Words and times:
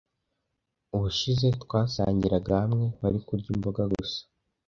Ubushize 0.95 1.47
twasangiraga 1.63 2.51
hamwe, 2.61 2.85
wari 3.01 3.19
kurya 3.27 3.47
imboga 3.55 3.83
gusa. 3.93 4.19